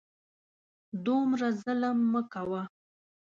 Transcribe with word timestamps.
دومره 1.05 1.47
ظلم 1.63 1.97
مه 2.11 2.21
کوه! 2.33 2.63